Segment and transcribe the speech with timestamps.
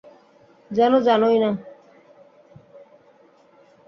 [0.71, 1.51] যেনো জানোই না!